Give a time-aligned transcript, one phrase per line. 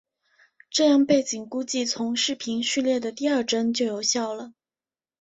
[0.71, 4.53] 这样背景估计从视频序列的第二帧就有效了。